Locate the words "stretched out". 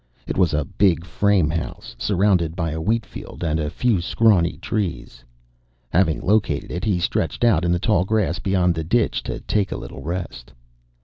6.99-7.63